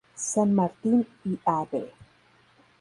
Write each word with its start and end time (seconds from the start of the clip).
San 0.15 0.51
Martin, 0.55 1.05
y 1.25 1.37
Av. 1.45 1.69